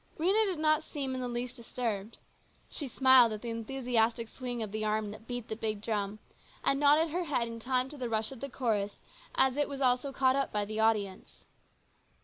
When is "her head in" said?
7.11-7.59